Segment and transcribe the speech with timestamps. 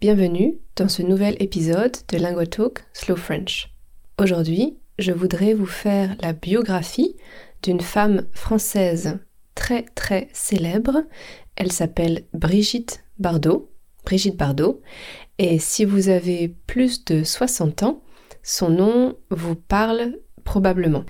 [0.00, 3.68] Bienvenue dans ce nouvel épisode de LinguaTalk Slow French.
[4.18, 7.16] Aujourd'hui, je voudrais vous faire la biographie
[7.62, 9.18] d'une femme française
[9.54, 11.02] très très célèbre.
[11.54, 13.70] Elle s'appelle Brigitte Bardot.
[14.06, 14.80] Brigitte Bardot.
[15.36, 18.02] Et si vous avez plus de 60 ans,
[18.42, 21.04] son nom vous parle probablement.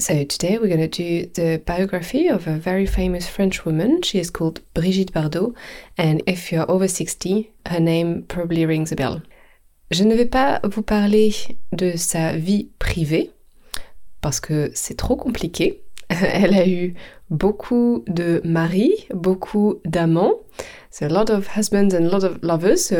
[0.00, 4.00] So today we're going to do the biography of a very famous French woman.
[4.00, 5.54] She is called Brigitte Bardot,
[5.98, 9.20] and if you're over 60, her name probably rings a bell.
[9.90, 11.34] Je ne vais pas vous parler
[11.72, 13.30] de sa vie privée
[14.22, 15.82] parce que c'est trop compliqué.
[16.08, 16.94] Elle a eu
[17.28, 20.40] beaucoup de maris, beaucoup d'amants.
[20.90, 22.90] So a lot of husbands and a lot of lovers.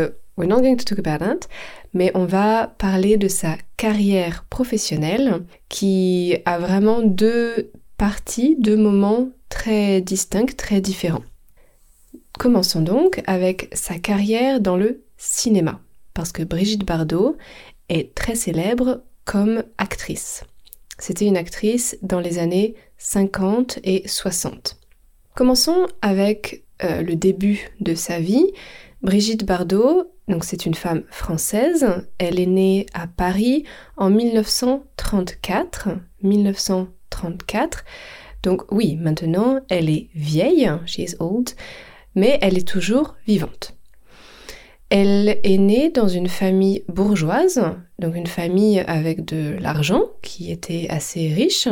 [0.40, 1.46] We're not going to talk about that
[1.92, 9.28] mais on va parler de sa carrière professionnelle qui a vraiment deux parties, deux moments
[9.50, 11.24] très distincts, très différents.
[12.38, 15.80] Commençons donc avec sa carrière dans le cinéma,
[16.14, 17.36] parce que Brigitte Bardot
[17.90, 20.44] est très célèbre comme actrice.
[20.98, 24.78] C'était une actrice dans les années 50 et 60.
[25.34, 28.52] Commençons avec euh, le début de sa vie.
[29.02, 31.86] Brigitte Bardot donc c'est une femme française.
[32.18, 33.64] Elle est née à Paris
[33.96, 35.88] en 1934.
[36.22, 37.84] 1934.
[38.44, 41.50] Donc oui, maintenant elle est vieille, she is old,
[42.14, 43.76] mais elle est toujours vivante.
[44.88, 47.60] Elle est née dans une famille bourgeoise,
[47.98, 51.68] donc une famille avec de l'argent, qui était assez riche.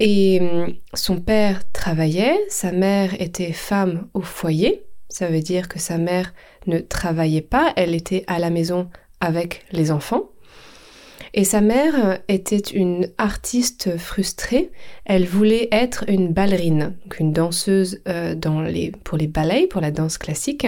[0.00, 5.78] Et hum, son père travaillait, sa mère était femme au foyer, ça veut dire que
[5.78, 6.32] sa mère
[6.66, 8.88] ne travaillait pas, elle était à la maison
[9.20, 10.30] avec les enfants.
[11.34, 14.70] Et sa mère était une artiste frustrée.
[15.04, 19.80] Elle voulait être une ballerine, donc une danseuse euh, dans les, pour les ballets, pour
[19.80, 20.66] la danse classique.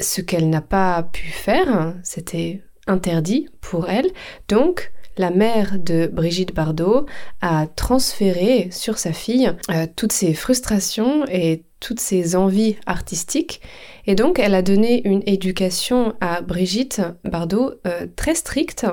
[0.00, 4.10] Ce qu'elle n'a pas pu faire, c'était interdit pour elle.
[4.48, 7.06] Donc, la mère de Brigitte Bardot
[7.40, 13.60] a transféré sur sa fille euh, toutes ses frustrations et toutes ses envies artistiques.
[14.06, 18.86] Et donc, elle a donné une éducation à Brigitte Bardot euh, très stricte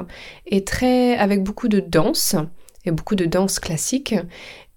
[0.45, 2.35] et très avec beaucoup de danse
[2.85, 4.15] et beaucoup de danse classique.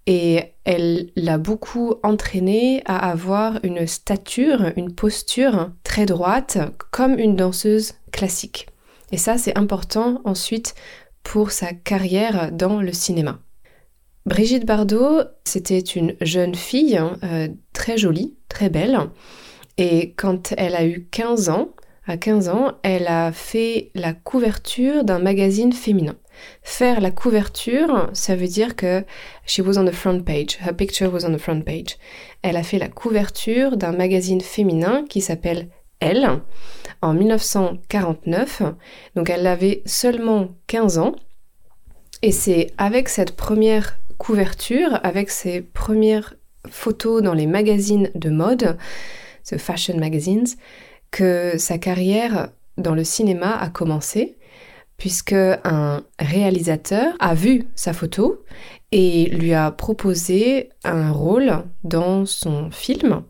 [0.05, 6.57] Et elle l'a beaucoup entraînée à avoir une stature, une posture très droite,
[6.89, 8.67] comme une danseuse classique.
[9.11, 10.73] Et ça, c'est important ensuite
[11.23, 13.39] pour sa carrière dans le cinéma.
[14.25, 18.99] Brigitte Bardot, c'était une jeune fille hein, euh, très jolie, très belle.
[19.77, 21.69] Et quand elle a eu 15 ans,
[22.05, 26.15] à 15 ans, elle a fait la couverture d'un magazine féminin.
[26.63, 29.05] Faire la couverture, ça veut dire que
[29.45, 30.57] she was on the front page.
[30.65, 31.97] Her picture was on the front page.
[32.41, 35.69] Elle a fait la couverture d'un magazine féminin qui s'appelle
[35.99, 36.27] Elle
[37.01, 38.63] en 1949.
[39.15, 41.15] Donc elle avait seulement 15 ans.
[42.21, 46.35] Et c'est avec cette première couverture, avec ses premières
[46.69, 48.77] photos dans les magazines de mode,
[49.43, 50.45] ce fashion magazines,
[51.09, 54.37] que sa carrière dans le cinéma a commencé,
[54.97, 58.43] puisque un réalisateur a vu sa photo
[58.91, 63.23] et lui a proposé un rôle dans son film.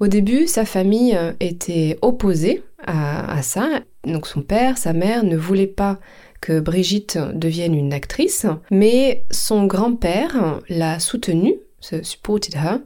[0.00, 3.68] Au début, sa famille était opposée à, à ça.
[4.04, 6.00] Donc son père, sa mère ne voulaient pas
[6.42, 12.80] que Brigitte devienne une actrice, mais son grand-père l'a soutenue, supported her,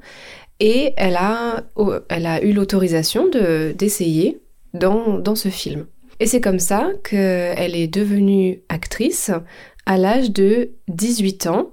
[0.61, 1.65] et elle a,
[2.09, 4.41] elle a eu l'autorisation d'essayer
[4.75, 5.87] dans, dans ce film.
[6.21, 9.31] Et c'est comme ça qu'elle est devenue actrice
[9.87, 11.73] à l'âge de 18 ans.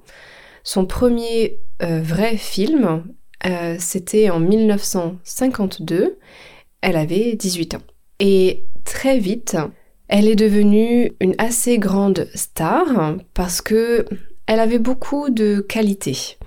[0.63, 3.03] Son premier euh, vrai film,
[3.45, 6.17] euh, c'était en 1952.
[6.81, 7.81] Elle avait 18 ans.
[8.19, 9.57] Et très vite,
[10.07, 14.05] elle est devenue une assez grande star parce que
[14.45, 16.37] elle avait beaucoup de qualités.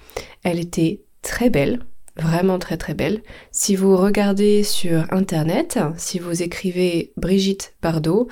[0.43, 1.81] Elle était très belle,
[2.17, 3.23] vraiment très très belle.
[3.51, 8.29] Si vous regardez sur internet, si vous écrivez Brigitte Bardot,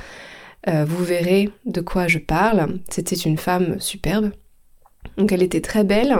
[0.68, 2.78] euh, vous verrez de quoi je parle.
[2.90, 4.30] C'était une femme superbe.
[5.16, 6.16] Donc elle était très belle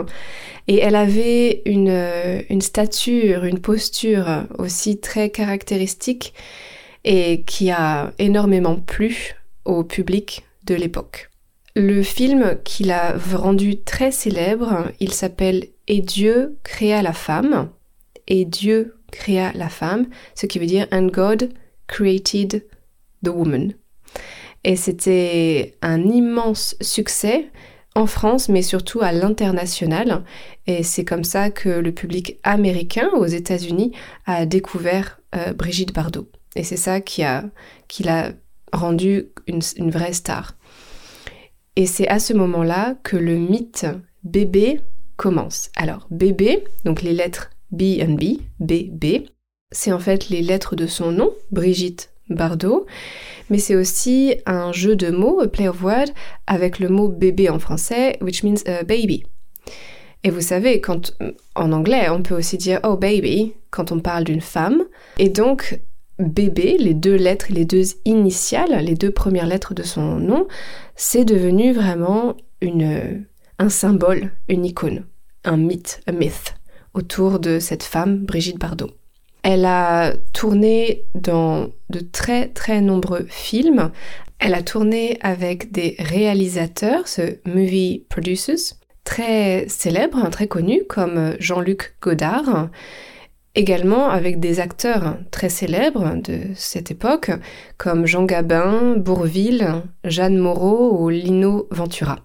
[0.69, 6.35] et elle avait une, une stature, une posture aussi très caractéristique
[7.05, 9.35] et qui a énormément plu
[9.65, 11.31] au public de l'époque.
[11.77, 17.71] Le film qui l'a rendu très célèbre, il s'appelle Et Dieu créa la femme.
[18.29, 21.51] Et Dieu créa la femme, ce qui veut dire And God
[21.87, 22.65] created
[23.25, 23.75] the woman.
[24.63, 27.51] Et c'était un immense succès
[27.95, 30.25] en France, mais surtout à l'international.
[30.67, 33.93] Et c'est comme ça que le public américain aux États-Unis
[34.27, 36.29] a découvert euh, Brigitte Bardot.
[36.57, 37.45] Et c'est ça qui a,
[37.89, 38.33] qui l'a
[38.73, 40.57] rendu une, une vraie star.
[41.77, 43.87] Et c'est à ce moment-là que le mythe
[44.23, 44.81] bébé
[45.17, 45.71] commence.
[45.77, 49.29] Alors, bébé, donc les lettres B and B, BB,
[49.73, 52.87] c'est en fait les lettres de son nom, Brigitte Bardot,
[53.51, 56.13] mais c'est aussi un jeu de mots, a play of words,
[56.47, 59.25] avec le mot bébé en français, which means a baby.
[60.23, 61.13] Et vous savez, quand
[61.55, 64.85] en anglais, on peut aussi dire oh baby quand on parle d'une femme.
[65.19, 65.81] Et donc
[66.19, 70.47] bébé, les deux lettres, les deux initiales, les deux premières lettres de son nom,
[70.97, 73.27] c'est devenu vraiment une,
[73.59, 75.05] un symbole, une icône,
[75.45, 76.55] un mythe, un myth
[76.95, 78.91] autour de cette femme, Brigitte Bardot.
[79.43, 83.91] Elle a tourné dans de très très nombreux films.
[84.39, 88.75] Elle a tourné avec des réalisateurs, ce movie producers,
[89.05, 92.71] très célèbres, très connus comme Jean-Luc Godard.
[93.57, 97.31] Également avec des acteurs très célèbres de cette époque
[97.77, 102.19] comme Jean Gabin, Bourville, Jeanne Moreau ou Lino Ventura.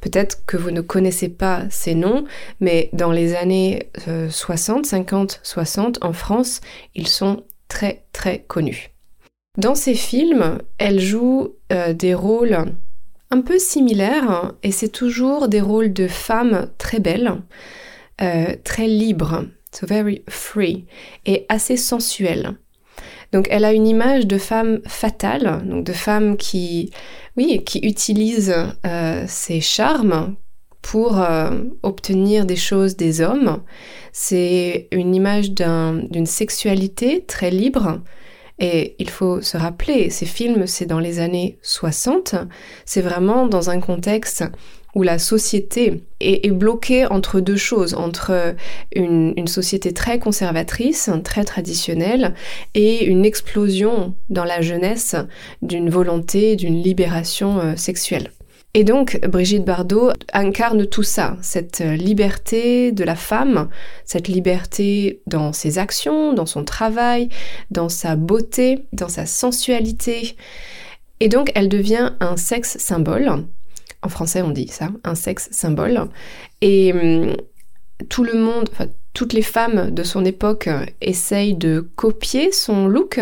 [0.00, 2.24] Peut-être que vous ne connaissez pas ces noms,
[2.60, 3.88] mais dans les années
[4.28, 6.60] 60, 50, 60, en France,
[6.94, 8.90] ils sont très très connus.
[9.56, 12.58] Dans ces films, elle joue euh, des rôles
[13.30, 17.40] un peu similaires, et c'est toujours des rôles de femmes très belles,
[18.20, 19.44] euh, très libres,
[19.74, 20.86] so very free,
[21.26, 22.56] et assez sensuelles.
[23.32, 26.90] Donc elle a une image de femme fatale, donc de femme qui,
[27.36, 28.54] oui, qui utilise
[28.86, 30.36] euh, ses charmes
[30.82, 31.50] pour euh,
[31.82, 33.62] obtenir des choses des hommes.
[34.12, 38.02] C'est une image d'une sexualité très libre.
[38.60, 42.36] Et il faut se rappeler, ces films, c'est dans les années 60.
[42.84, 44.44] C'est vraiment dans un contexte
[44.94, 48.54] où la société est, bloquée entre deux choses, entre
[48.94, 52.34] une, société très conservatrice, très traditionnelle,
[52.74, 55.16] et une explosion dans la jeunesse
[55.62, 58.30] d'une volonté, d'une libération euh, sexuelle.
[58.76, 63.68] Et donc, Brigitte Bardot incarne tout ça, cette liberté de la femme,
[64.04, 67.28] cette liberté dans ses actions, dans son travail,
[67.70, 70.36] dans sa beauté, dans sa sensualité.
[71.20, 73.44] Et donc, elle devient un sexe symbole
[74.04, 76.08] en français on dit ça, un sexe symbole.
[76.60, 77.36] Et hum,
[78.08, 78.68] tout le monde,
[79.12, 80.68] toutes les femmes de son époque
[81.00, 83.20] essayent de copier son look,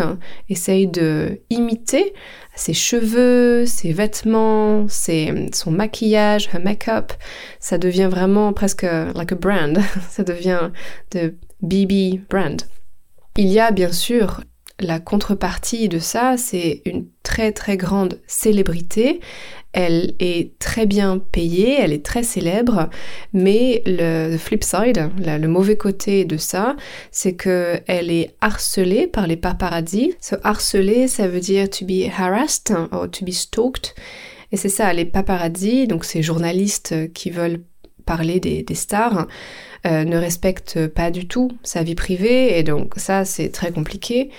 [0.49, 2.15] essayent de imiter
[2.55, 7.13] ses cheveux, ses vêtements, son maquillage, her make-up.
[7.61, 9.79] Ça devient vraiment presque like a brand.
[10.11, 10.71] Ça devient
[11.13, 12.63] de BB brand.
[13.37, 14.43] Il y a bien sûr
[14.81, 19.21] la contrepartie de ça, c'est une très très grande célébrité.
[19.73, 22.91] Elle est très bien payée, elle est très célèbre,
[23.33, 26.77] mais le, flip side, le, mauvais côté de ça,
[27.11, 30.15] c'est que elle est harcelée par les paparazzi.
[30.21, 33.95] Se harceler, ça veut dire to be harassed or to be stalked.
[34.53, 37.63] Et c'est ça, les paparazzi, donc ces journalistes qui veulent
[38.05, 39.27] parler des, stars,
[39.87, 44.31] euh, ne respectent pas du tout sa vie privée, et donc ça, c'est très compliqué.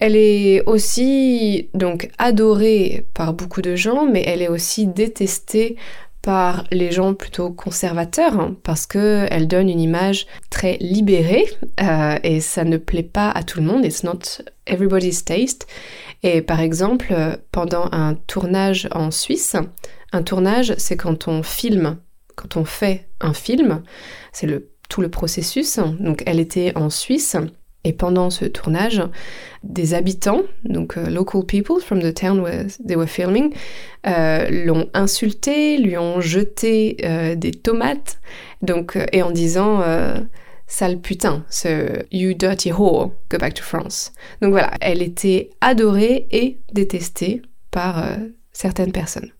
[0.00, 5.76] Elle est aussi donc adorée par beaucoup de gens, mais elle est aussi détestée
[6.22, 11.46] par les gens plutôt conservateurs hein, parce que elle donne une image très libérée
[11.82, 13.84] euh, et ça ne plaît pas à tout le monde.
[13.84, 15.66] It's not everybody's taste.
[16.22, 17.14] Et par exemple,
[17.52, 19.56] pendant un tournage en Suisse,
[20.12, 21.98] un tournage, c'est quand on filme,
[22.36, 23.82] quand on fait un film,
[24.32, 25.78] c'est le tout le processus.
[26.00, 27.36] Donc elle était en Suisse
[27.84, 29.02] et pendant ce tournage,
[29.62, 33.54] des habitants, donc uh, local people from the town where they were filming,
[34.06, 38.20] euh, l'ont insulté, lui ont jeté euh, des tomates,
[38.62, 39.82] donc euh, et en disant
[40.66, 44.12] sale putain, ce you dirty whore, go back to France.
[44.40, 48.04] Donc voilà, elle était adorée et détestée par
[48.52, 49.32] certaines personnes.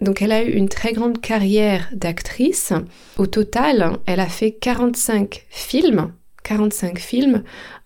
[0.00, 2.72] Donc elle a eu une très grande carrière d'actrice.
[3.16, 6.12] Au total, elle a fait 45 films
[6.44, 7.42] 45 films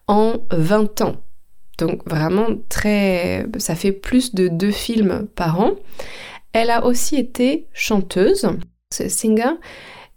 [0.07, 1.17] en 20 ans.
[1.79, 3.47] Donc vraiment très...
[3.59, 5.73] ça fait plus de deux films par an.
[6.53, 8.49] Elle a aussi été chanteuse,
[8.93, 9.55] ce singer,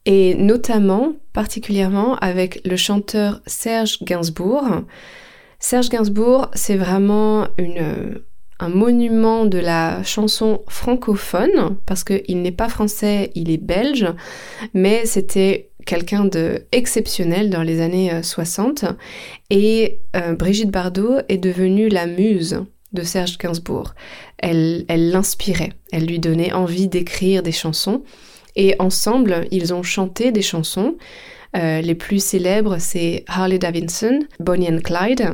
[0.05, 4.65] et notamment, particulièrement avec le chanteur Serge Gainsbourg.
[5.59, 8.21] Serge Gainsbourg, c'est vraiment une,
[8.59, 14.07] un monument de la chanson francophone, parce qu'il n'est pas français, il est belge,
[14.73, 18.83] mais c'était quelqu'un de exceptionnel dans les années 60.
[18.83, 18.93] Euh,
[19.49, 23.93] Et euh, Brigitte Bardot est devenue la muse de Serge Gainsbourg.
[24.37, 28.03] Elle l'inspirait, elle, lui donnait envie d'écrire des chansons.
[28.55, 30.97] Et ensemble, ils ont chanté des chansons.
[31.55, 35.33] Euh, les plus célèbres, c'est Harley Davidson, Bonnie and Clyde.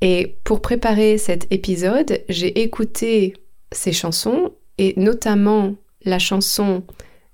[0.00, 3.34] Et pour préparer cet épisode, j'ai écouté
[3.72, 6.84] ces chansons et notamment la chanson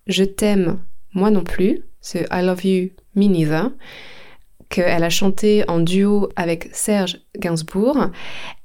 [0.06, 0.80] Je t'aime,
[1.14, 3.70] moi non plus, ce I Love You, Me Neither,
[4.68, 8.10] qu'elle a chanté en duo avec Serge Gainsbourg.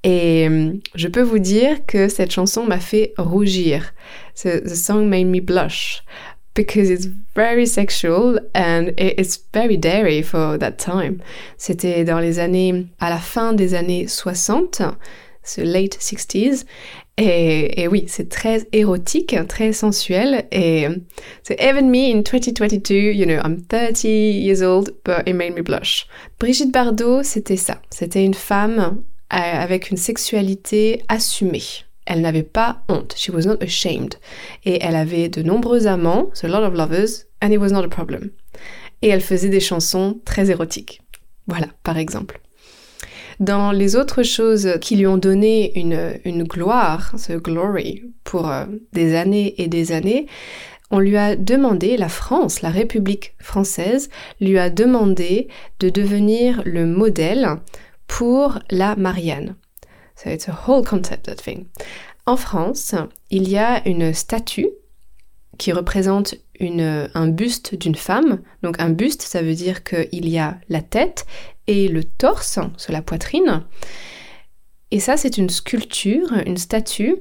[0.03, 3.93] Et euh, je peux vous dire que cette chanson m'a fait rougir.
[4.43, 6.03] The song made me blush
[6.57, 11.19] because it's very sexual and it's very dairy for that time.
[11.57, 14.81] C'était dans les années, à la fin des années 60,
[15.43, 16.65] ce late 60s.
[17.19, 20.45] Et, oui, c'est très érotique, très sensuel.
[20.51, 20.87] Et
[21.41, 25.63] so even me in 2022, you know, I'm 30 years old, but it made me
[25.63, 26.05] blush.
[26.39, 27.81] Brigitte Bardot, c'était ça.
[27.89, 29.01] C'était une femme
[29.33, 31.85] euh, avec une sexualité assumée.
[32.05, 33.15] Elle n'avait pas honte.
[33.17, 34.15] She was not ashamed.
[34.63, 37.83] Et elle avait de nombreux amants, so a lot of lovers, and it was not
[37.83, 38.29] a problem.
[39.01, 41.01] Et elle faisait des chansons très érotiques.
[41.47, 42.39] Voilà, par exemple.
[43.39, 48.65] Dans les autres choses qui lui ont donné une, une gloire, ce glory, pour euh,
[48.93, 50.25] des années et des années,
[50.89, 56.85] on lui a demandé, la France, la République française, lui a demandé de devenir le
[56.85, 57.57] modèle
[58.07, 59.55] pour la Marianne.
[60.15, 61.65] So it's a whole concept, that thing.
[62.25, 62.95] En France,
[63.29, 64.69] il y a une statue
[65.57, 68.39] qui représente une, un buste d'une femme.
[68.63, 71.25] Donc un buste, ça veut dire qu'il y a la tête
[71.67, 73.63] et le torse sur la poitrine.
[74.91, 77.17] Et ça, c'est une sculpture, une statue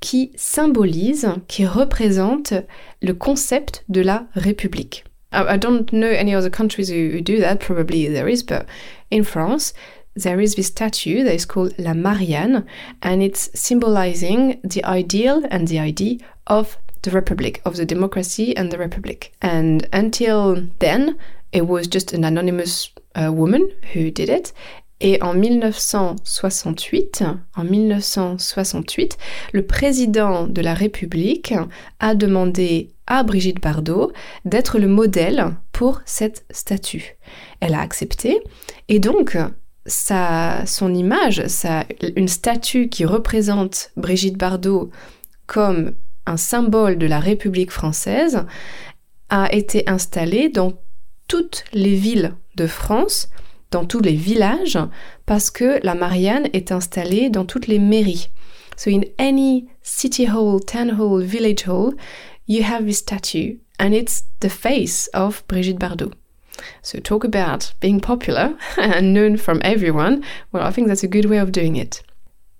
[0.00, 2.54] qui symbolise, qui représente
[3.02, 5.04] le concept de la République.
[5.32, 8.66] I don't know any other countries who do that, probably there is, but
[9.10, 9.72] in France,
[10.16, 12.64] there is this statue that is called La Marianne,
[13.02, 16.18] and it's symbolizing the ideal and the idea
[16.48, 19.32] of the Republic, of the democracy and the Republic.
[19.42, 21.16] And until then,
[21.52, 24.52] it was just an anonymous uh, woman who did it.
[25.02, 27.24] Et en 1968,
[27.56, 29.16] en 1968,
[29.52, 31.54] le président de la République
[32.00, 34.12] a demandé à Brigitte Bardot
[34.44, 37.16] d'être le modèle pour cette statue.
[37.60, 38.42] Elle a accepté
[38.88, 39.38] et donc
[39.86, 44.90] sa, son image, sa, une statue qui représente Brigitte Bardot
[45.46, 45.94] comme
[46.26, 48.44] un symbole de la République française,
[49.30, 50.72] a été installée dans
[51.28, 53.28] toutes les villes de France,
[53.70, 54.78] dans tous les villages,
[55.26, 58.28] parce que la Marianne est installée dans toutes les mairies.
[58.76, 61.92] So in any city hall, town hall, village hall,
[62.48, 66.12] you have this statue, and it's the face of Brigitte Bardot.
[66.82, 70.24] So talk about being popular and known from everyone.
[70.50, 72.02] Well, I think that's a good way of doing it.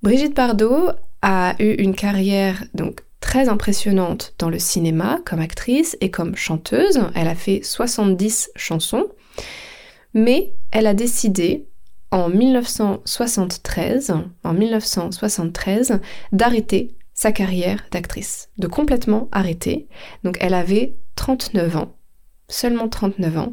[0.03, 6.11] Brigitte Bardot a eu une carrière donc très impressionnante dans le cinéma comme actrice et
[6.11, 7.01] comme chanteuse.
[7.15, 9.09] Elle a fait 70 chansons,
[10.15, 11.67] mais elle a décidé
[12.11, 14.13] en 1973,
[14.43, 16.01] en 1973,
[16.33, 19.89] d'arrêter sa carrière d'actrice, de complètement arrêter.
[20.25, 21.95] Donc elle avait 39 ans,
[22.49, 23.53] seulement 39 ans,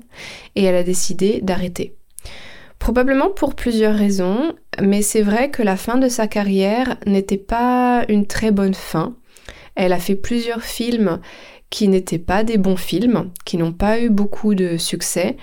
[0.55, 1.95] et elle a décidé d'arrêter.
[2.79, 8.05] Probablement pour plusieurs raisons, mais c'est vrai que la fin de sa carrière n'était pas
[8.07, 9.15] une très bonne fin.
[9.77, 11.19] Elle a fait plusieurs films
[11.69, 15.37] qui n'étaient pas des bons films, qui n'ont pas eu beaucoup de succès,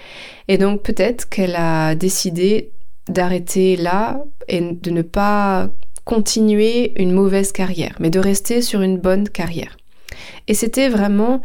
[0.48, 2.72] et donc peut-être qu'elle a décidé
[3.08, 5.70] d'arrêter là et de ne pas
[6.04, 9.76] continuer une mauvaise carrière, mais de rester sur une bonne carrière.
[10.48, 11.40] Et c'était vraiment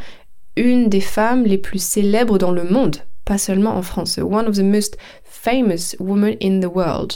[0.55, 4.17] une des femmes les plus célèbres dans le monde, pas seulement en France.
[4.17, 7.13] One of the most famous women in the world.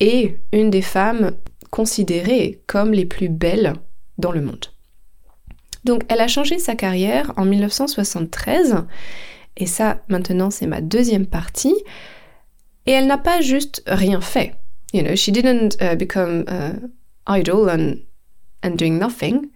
[0.00, 1.32] Et une des femmes
[1.70, 3.74] considérées comme les plus belles
[4.18, 4.73] dans le monde.
[5.84, 8.84] Donc elle a changé sa carrière en 1973,
[9.56, 11.74] et ça maintenant c'est ma deuxième partie,
[12.86, 14.54] et elle n'a pas juste rien fait.
[14.92, 16.78] You know, she didn't uh, become uh,
[17.26, 17.96] and,
[18.62, 19.50] and doing nothing.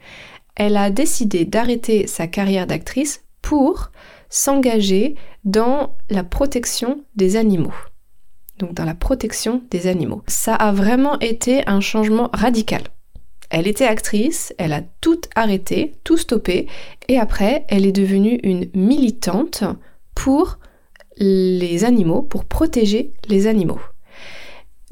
[0.57, 3.93] Elle a décidé d'arrêter sa carrière d'actrice pour
[4.29, 7.75] s'engager dans la protection des animaux.
[8.59, 10.23] Donc dans la protection des animaux.
[10.27, 12.83] Ça a vraiment été un changement radical.
[13.51, 16.67] Elle était actrice, elle a tout arrêté, tout stoppé,
[17.09, 19.65] et après, elle est devenue une militante
[20.15, 20.59] pour
[21.17, 23.81] les animaux, pour protéger les animaux.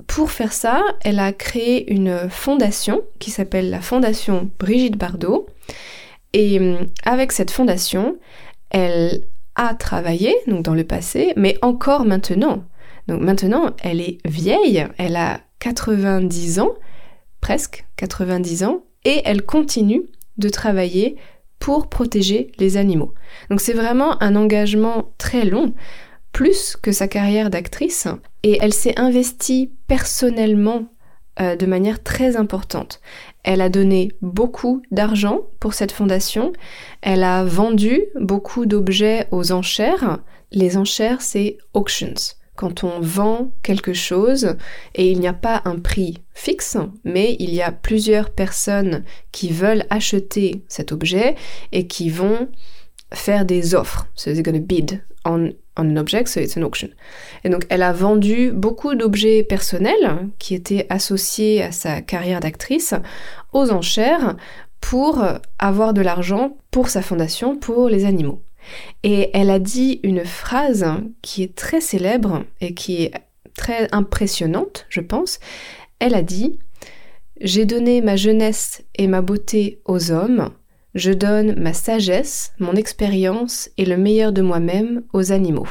[0.07, 5.47] pour faire ça, elle a créé une fondation qui s'appelle la Fondation Brigitte Bardot.
[6.33, 8.17] Et hum, avec cette fondation,
[8.71, 9.23] elle
[9.55, 12.65] a travaillé, donc dans le passé, mais encore maintenant.
[13.09, 16.75] Donc maintenant, elle est vieille, elle a 90 ans,
[17.47, 20.03] presque 90 ans, et elle continue
[20.37, 21.15] de travailler
[21.61, 23.15] pour protéger les animaux.
[23.51, 25.73] Donc c'est vraiment un engagement très long,
[26.33, 28.09] plus que sa carrière d'actrice,
[28.43, 30.87] et elle s'est investie personnellement
[31.41, 33.01] euh, de manière très importante.
[33.45, 36.53] Elle a donné beaucoup d'argent pour cette fondation,
[37.01, 40.19] elle a vendu beaucoup d'objets aux enchères.
[40.51, 44.57] Les enchères, c'est auctions quand on vend quelque chose
[44.95, 49.51] et il n'y a pas un prix fixe, mais il y a plusieurs personnes qui
[49.51, 51.37] veulent acheter cet objet
[51.73, 52.49] et qui vont
[53.13, 54.07] faire des offres.
[54.15, 56.89] So they're going to bid on, an object, so it's an auction.
[57.45, 62.95] Et donc elle a vendu beaucoup d'objets personnels qui étaient associés à sa carrière d'actrice
[63.53, 64.37] aux enchères
[64.81, 65.25] pour
[65.59, 68.43] avoir de l'argent pour sa fondation pour les animaux.
[69.03, 70.87] Et elle a dit une phrase
[71.23, 73.13] qui est très célèbre et qui est
[73.57, 75.39] très impressionnante, je pense.
[75.99, 76.59] Elle a dit
[77.41, 80.51] J'ai donné ma jeunesse et ma beauté aux hommes,
[80.95, 85.69] je donne ma sagesse, mon expérience et le meilleur de moi-même aux animaux.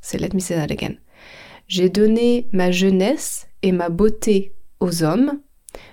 [0.00, 0.96] C'est Let me say that again.
[1.68, 5.40] J'ai donné ma jeunesse et ma beauté aux hommes,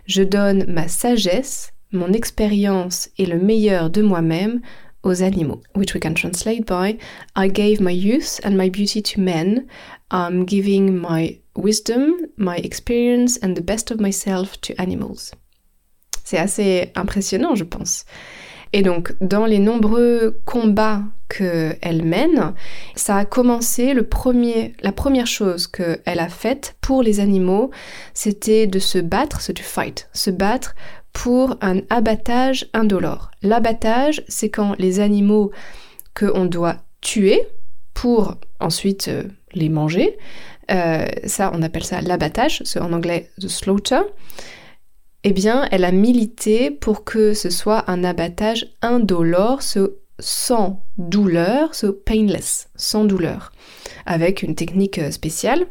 [0.05, 4.61] je donne ma sagesse, mon expérience et le meilleur de moi-même
[5.07, 6.97] aux animaux, which we can translate by
[7.35, 9.65] I gave my youth and my beauty to men,
[10.11, 15.31] I'm giving my wisdom, my experience and the best of myself to animals.
[16.23, 18.03] C'est assez impressionnant, je pense.
[18.73, 22.53] Et donc, dans les nombreux combats qu'elle mène,
[22.95, 27.71] ça a commencé, le premier, la première chose qu'elle a faite pour les animaux,
[28.13, 30.75] c'était de se battre, se to fight, se battre
[31.13, 33.31] pour un abattage indolore.
[33.41, 35.51] L'abattage, c'est quand les animaux
[36.13, 37.41] qu'on doit tuer
[37.93, 40.17] pour ensuite euh, les manger,
[40.71, 44.01] euh, ça on appelle ça l'abattage, en anglais the slaughter,
[45.23, 49.61] eh bien elle a milité pour que ce soit un abattage indolore,
[50.19, 53.51] sans douleur, so painless, sans douleur,
[54.05, 55.65] avec une technique euh, spéciale.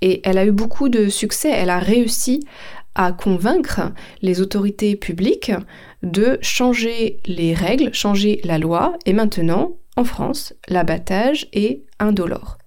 [0.00, 2.46] Et elle a eu beaucoup de succès, elle a réussi
[2.94, 5.52] à convaincre les autorités publiques
[6.02, 12.58] de changer les règles, changer la loi, et maintenant, en France, l'abattage est indolore.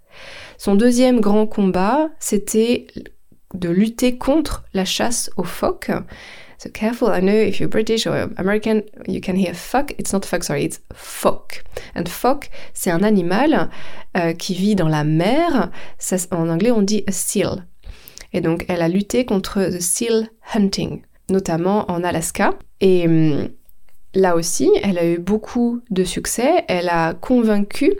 [0.57, 2.87] Son deuxième grand combat, c'était
[3.53, 5.91] de lutter contre la chasse aux phoques.
[6.57, 9.93] So careful, I know if you're British or American, you can hear fuck.
[9.99, 11.63] It's not fuck, sorry, it's phoque.
[11.95, 13.69] And phoque, c'est un animal
[14.17, 15.69] euh, qui vit dans la mer.
[16.31, 17.67] En anglais, on dit a seal.
[18.37, 22.53] Et donc, elle a lutté contre the seal hunting, notamment en Alaska.
[22.81, 23.49] Et hum,
[24.13, 26.63] là aussi, elle a eu beaucoup de succès.
[26.67, 27.95] Elle a convaincu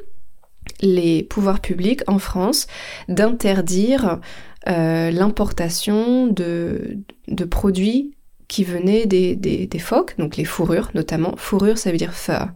[0.81, 2.67] les pouvoirs publics en France
[3.09, 4.19] d'interdire
[4.67, 6.99] euh, l'importation de,
[7.49, 8.13] produits
[8.47, 11.33] qui venaient des, phoques, donc les fourrures notamment.
[11.35, 12.49] Fourrure, ça veut dire fur.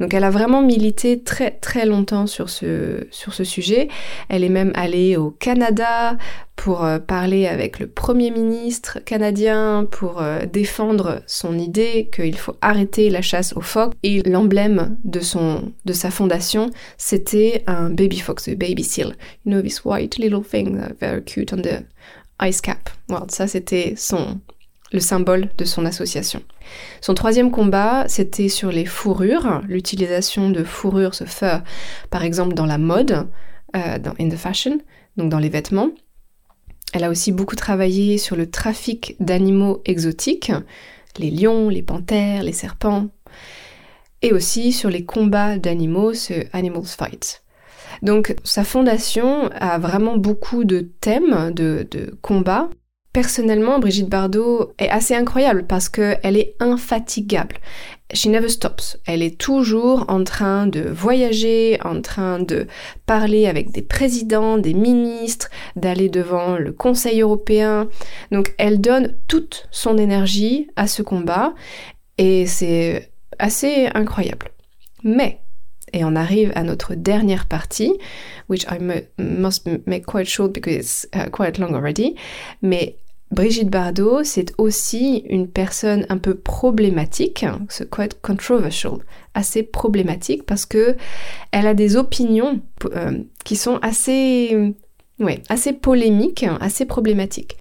[0.00, 3.06] Donc elle a vraiment milité très très longtemps sur ce,
[3.44, 3.88] sujet.
[4.28, 6.16] Elle est même allée au Canada
[6.54, 12.56] pour euh, parler avec le Premier ministre canadien pour euh, défendre son idée qu'il faut
[12.60, 13.94] arrêter la chasse aux phoques.
[14.02, 19.16] Et l'emblème de, sa fondation, c'était un baby fox, un baby seal.
[19.44, 21.84] You know this white little thing, very cute on the
[22.40, 22.90] ice cap.
[23.08, 24.40] Well, ça c'était son
[24.92, 26.42] le symbole de son association.
[27.00, 31.62] Son troisième combat, c'était sur les fourrures, l'utilisation de fourrures, ce fur,
[32.10, 33.26] par exemple dans la mode,
[33.74, 34.78] euh, dans, in the fashion,
[35.16, 35.90] donc dans les vêtements.
[36.92, 40.52] Elle a aussi beaucoup travaillé sur le trafic d'animaux exotiques,
[41.18, 43.08] les lions, les panthères, les serpents,
[44.22, 47.42] et aussi sur les combats d'animaux, ce Animals Fight.
[48.02, 52.68] Donc sa fondation a vraiment beaucoup de thèmes de, de combats
[53.16, 57.56] Personnellement, Brigitte Bardot est assez incroyable parce qu'elle est infatigable.
[58.12, 58.98] She never stops.
[59.06, 62.66] Elle est toujours en train de voyager, en train de
[63.06, 67.88] parler avec des présidents, des ministres, d'aller devant le Conseil européen.
[68.32, 71.54] Donc elle donne toute son énergie à ce combat
[72.18, 74.50] et c'est assez incroyable.
[75.04, 75.40] Mais,
[75.94, 77.94] et on arrive à notre dernière partie,
[78.50, 78.76] which I
[79.16, 82.14] must make quite short because it's uh, quite long already,
[82.60, 82.98] mais
[83.30, 88.98] Brigitte Bardot, c'est aussi une personne un peu problématique, c'est quite controversial,
[89.34, 90.96] assez problématique parce que
[91.50, 92.60] elle a des opinions
[92.94, 94.74] euh, qui sont assez
[95.18, 97.56] Oui, assez polémique, assez problématique.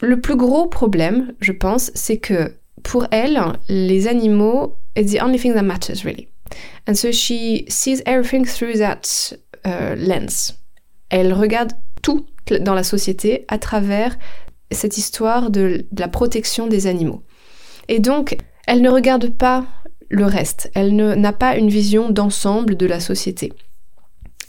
[0.00, 5.38] Le plus gros problème, je pense, c'est que pour elle, les animaux, it's the only
[5.38, 6.28] thing that matters really.
[6.86, 9.32] And so she sees everything through that
[9.64, 10.58] uh, lens.
[11.08, 12.26] Elle regarde tout
[12.60, 14.18] dans la société à travers
[14.74, 17.22] cette histoire de, la protection des animaux.
[17.88, 19.64] Et donc, elle ne regarde pas
[20.08, 20.70] le reste.
[20.74, 23.52] Elle n'a pas une vision d'ensemble de la société.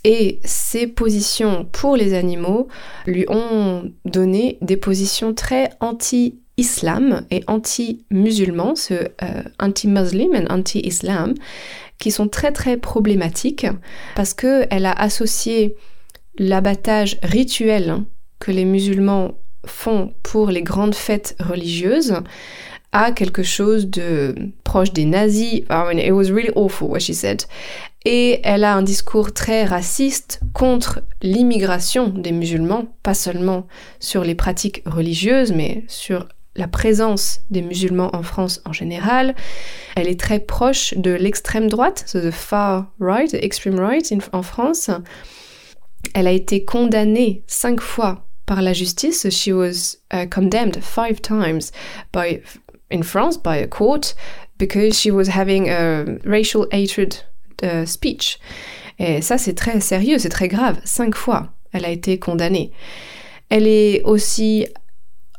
[0.04, 2.68] Et ses positions pour les animaux
[3.08, 11.36] lui ont donné des positions très anti-islam et anti-musulman, ce euh, anti-muslim et anti-islam,
[12.00, 13.66] qui sont très très problématiques
[14.16, 15.76] parce qu'elle a associé
[16.38, 18.04] l'abattage rituel
[18.40, 22.16] que les musulmans font pour les grandes fêtes religieuses
[22.92, 25.64] à quelque chose de proche des nazis.
[25.70, 27.44] I mean, it was really awful what she said.
[28.06, 33.66] Et elle a un discours très raciste contre l'immigration des musulmans, pas seulement
[34.00, 39.36] sur les pratiques religieuses, mais sur la présence des musulmans en France en général.
[39.96, 44.92] Elle est très proche de l'extrême droite, the far right, the extreme right en France.
[46.14, 49.30] Elle a été condamnée cinq fois par la justice.
[49.30, 51.72] She was uh, condemned five times
[52.12, 52.42] by
[52.90, 54.14] in France by a court
[54.58, 57.24] because she was having a racial hatred
[57.64, 58.40] uh, speech.
[59.00, 60.80] Et ça, c'est très sérieux, c'est très grave.
[60.86, 62.72] Cinq fois, elle a été condamnée.
[63.50, 64.68] Elle est aussi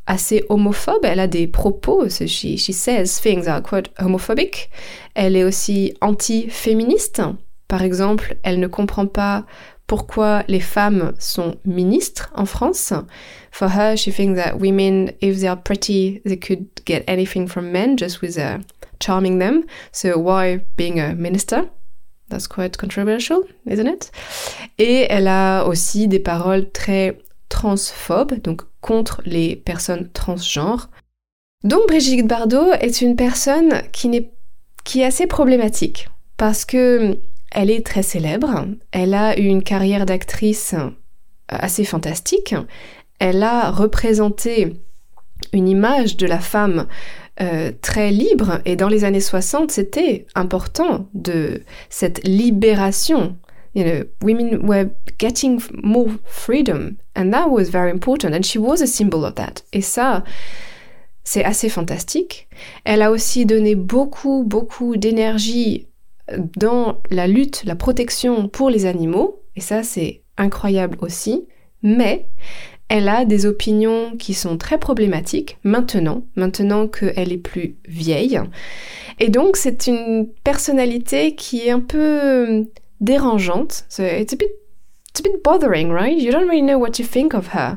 [0.06, 1.04] assez homophobe.
[1.04, 2.08] Elle a des propos.
[2.08, 4.70] She, she says things are quite homophobic.
[5.14, 7.22] Elle est aussi anti-féministe.
[7.68, 9.46] Par exemple, elle ne comprend pas
[9.87, 12.92] pourquoi les femmes sont ministres en France.
[13.51, 17.70] For her, she thinks that women, if they are pretty, they could get anything from
[17.70, 18.59] men just with uh,
[18.99, 19.64] charming them.
[19.92, 21.68] So why being a minister?
[22.31, 24.11] That's quite controversial, isn't it?
[24.79, 27.18] Et elle a aussi des paroles très
[27.49, 30.88] transphobes, donc contre les personnes transgenres.
[31.62, 34.29] Donc Brigitte Bardot est une personne qui,
[34.85, 37.18] qui est assez problématique parce que
[37.54, 40.90] elle est très célèbre, elle a eu une carrière d'actrice euh,
[41.48, 42.54] assez fantastique,
[43.18, 44.74] elle a représenté
[45.52, 46.86] une image de la femme
[47.40, 48.60] euh, très libre.
[48.64, 53.36] Et dans les années 60 c'était important de cette libération.
[53.74, 58.80] You know women were getting more freedom and that was very important and she was
[58.82, 59.64] a symbol of that.
[59.72, 60.22] Et ça
[61.24, 62.48] c'est assez fantastique.
[62.84, 65.88] Elle a aussi donné beaucoup beaucoup d'énergie
[66.56, 71.46] dans la lutte, la protection pour les animaux, et ça c'est incroyable aussi,
[71.82, 72.26] mais
[72.88, 78.40] elle a des opinions qui sont très problématiques maintenant, maintenant qu'elle est plus vieille.
[79.20, 82.66] Et donc c'est une personnalité qui est un peu
[83.00, 83.84] dérangeante.
[83.98, 84.50] it's a bit
[85.10, 86.18] it's a bit bothering, right?
[86.18, 87.76] You don't really know what to think of her.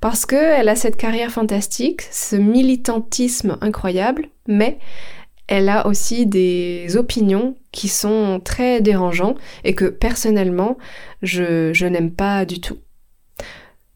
[0.00, 4.78] Parce qu'elle a cette carrière fantastique, ce militantisme incroyable, mais
[5.48, 9.34] elle a aussi des opinions qui sont très dérangeants
[9.64, 10.76] et que personnellement,
[11.22, 12.78] je, n'aime pas du tout.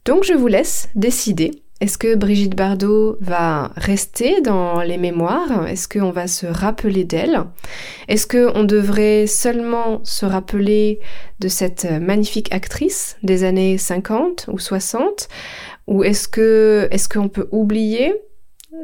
[0.06, 1.52] Donc je vous laisse décider.
[1.80, 5.66] Est-ce que Brigitte Bardot va rester dans les mémoires?
[5.66, 7.42] Est-ce qu'on va se rappeler d'elle?
[8.08, 11.00] Est-ce qu'on devrait seulement se rappeler
[11.40, 15.28] de cette magnifique actrice des années 50 ou 60
[15.88, 16.28] Ou est-ce
[17.08, 18.14] qu'on peut oublier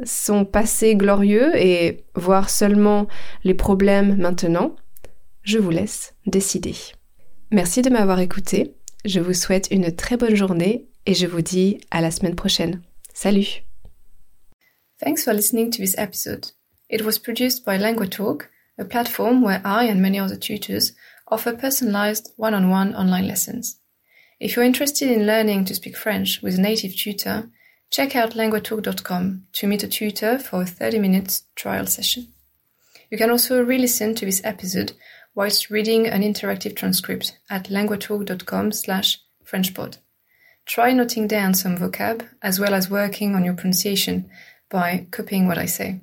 [0.03, 3.07] son passé glorieux et voir seulement
[3.43, 4.75] les problèmes maintenant,
[5.43, 6.75] je vous laisse décider.
[7.51, 8.75] Merci de m'avoir écouté,
[9.05, 12.81] je vous souhaite une très bonne journée et je vous dis à la semaine prochaine.
[13.13, 13.63] Salut
[15.03, 16.51] Thanks for listening to this episode.
[16.89, 18.43] It was produced by LanguaTalk,
[18.77, 20.93] a platform where I and many other tutors
[21.29, 23.79] offer personalized one-on-one online lessons.
[24.39, 27.49] If you're interested in learning to speak French with a native tutor,
[27.91, 32.27] Check out languatalk.com to meet a tutor for a 30 minute trial session.
[33.09, 34.93] You can also re-listen to this episode
[35.33, 39.97] whilst reading an interactive transcript at languatalk.com slash frenchpod.
[40.65, 44.29] Try noting down some vocab as well as working on your pronunciation
[44.69, 46.01] by copying what I say.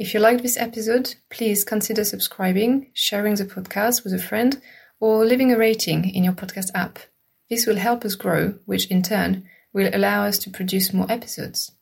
[0.00, 4.60] If you liked this episode, please consider subscribing, sharing the podcast with a friend,
[4.98, 6.98] or leaving a rating in your podcast app.
[7.48, 11.72] This will help us grow, which in turn will allow us to produce more episodes.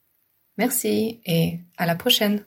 [0.57, 2.45] Merci et à la prochaine!